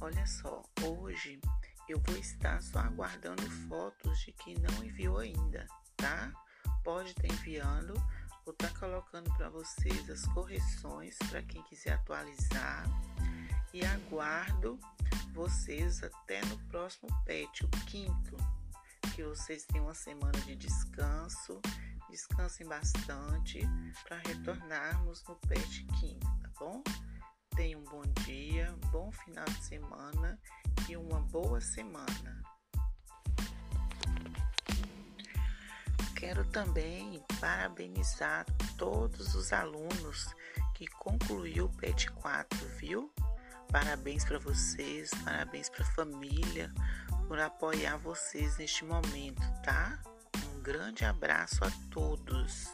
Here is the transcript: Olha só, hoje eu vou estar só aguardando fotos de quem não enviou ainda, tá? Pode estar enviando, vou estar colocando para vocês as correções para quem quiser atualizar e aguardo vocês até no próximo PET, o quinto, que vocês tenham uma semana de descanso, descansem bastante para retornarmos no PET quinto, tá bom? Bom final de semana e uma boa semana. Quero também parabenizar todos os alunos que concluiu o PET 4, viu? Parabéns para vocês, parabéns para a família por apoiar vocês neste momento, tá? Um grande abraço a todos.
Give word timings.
Olha 0.00 0.26
só, 0.26 0.62
hoje 0.82 1.40
eu 1.88 2.00
vou 2.00 2.16
estar 2.16 2.60
só 2.62 2.80
aguardando 2.80 3.48
fotos 3.68 4.18
de 4.20 4.32
quem 4.32 4.56
não 4.56 4.84
enviou 4.84 5.18
ainda, 5.18 5.66
tá? 5.96 6.32
Pode 6.82 7.10
estar 7.10 7.26
enviando, 7.26 7.94
vou 8.44 8.52
estar 8.52 8.72
colocando 8.78 9.32
para 9.36 9.48
vocês 9.48 10.10
as 10.10 10.24
correções 10.26 11.16
para 11.30 11.42
quem 11.42 11.62
quiser 11.64 11.92
atualizar 11.92 12.84
e 13.72 13.84
aguardo 13.84 14.78
vocês 15.32 16.02
até 16.02 16.44
no 16.46 16.58
próximo 16.68 17.08
PET, 17.24 17.64
o 17.64 17.68
quinto, 17.86 18.36
que 19.14 19.22
vocês 19.22 19.64
tenham 19.64 19.86
uma 19.86 19.94
semana 19.94 20.38
de 20.40 20.56
descanso, 20.56 21.60
descansem 22.10 22.66
bastante 22.66 23.60
para 24.04 24.18
retornarmos 24.18 25.22
no 25.28 25.36
PET 25.36 25.84
quinto, 26.00 26.26
tá 26.42 26.50
bom? 26.58 26.82
Bom 29.08 29.12
final 29.12 29.44
de 29.46 29.64
semana 29.64 30.38
e 30.86 30.94
uma 30.94 31.20
boa 31.20 31.62
semana. 31.62 32.42
Quero 36.14 36.44
também 36.50 37.24
parabenizar 37.40 38.44
todos 38.76 39.34
os 39.34 39.52
alunos 39.52 40.34
que 40.74 40.86
concluiu 40.86 41.66
o 41.66 41.76
PET 41.76 42.10
4, 42.12 42.58
viu? 42.76 43.10
Parabéns 43.72 44.26
para 44.26 44.38
vocês, 44.38 45.10
parabéns 45.24 45.70
para 45.70 45.84
a 45.84 45.92
família 45.92 46.70
por 47.26 47.38
apoiar 47.38 47.96
vocês 47.96 48.58
neste 48.58 48.84
momento, 48.84 49.42
tá? 49.62 50.02
Um 50.52 50.60
grande 50.60 51.06
abraço 51.06 51.64
a 51.64 51.70
todos. 51.90 52.67